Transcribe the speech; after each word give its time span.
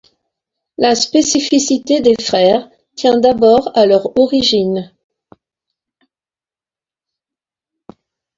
La 0.79 0.95
spécificité 0.95 2.01
des 2.01 2.15
frères 2.19 2.67
tiens 2.95 3.19
d'abord 3.19 3.69
à 3.77 3.85
leur 3.85 4.17
origine. 4.17 4.89